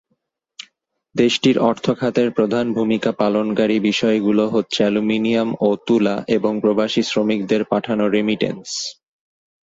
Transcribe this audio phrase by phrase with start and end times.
[1.15, 8.05] দেশটির অর্থ খাতের প্রধান ভূমিকা পালনকারী বিষয়গুলো হচ্ছে অ্যালুমিনিয়াম ও তুলা এবং প্রবাসী শ্রমিকদের পাঠানো
[8.07, 8.69] রেমিট্যান্স।